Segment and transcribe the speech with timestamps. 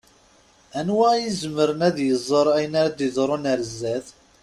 [0.79, 4.07] Anwa i izemren ad iẓeṛ ayen ara d-yeḍṛun ar zdat?